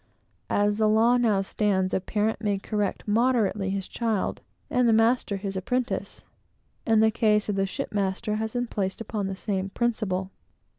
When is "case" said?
7.11-7.47